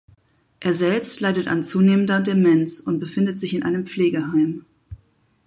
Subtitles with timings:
[0.59, 4.65] Er selbst leidet an zunehmender Demenz und befindet sich in einem Pflegeheim.